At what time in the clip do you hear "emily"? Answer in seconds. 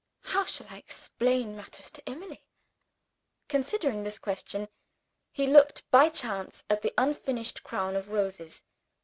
2.09-2.43